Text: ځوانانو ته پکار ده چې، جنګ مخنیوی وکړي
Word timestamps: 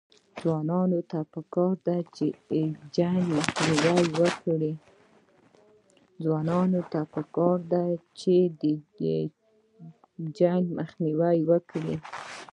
ځوانانو 0.41 0.99
ته 6.89 7.01
پکار 7.11 7.59
ده 7.73 7.85
چې، 8.23 8.37
جنګ 10.37 10.63
مخنیوی 10.77 11.37
وکړي 11.49 11.95